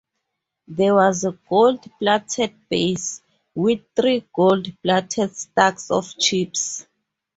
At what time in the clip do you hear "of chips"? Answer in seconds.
5.91-6.87